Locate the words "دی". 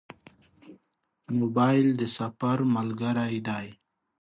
3.47-3.67